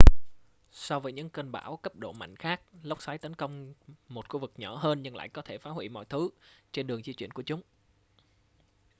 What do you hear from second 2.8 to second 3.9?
lốc xoáy tấn công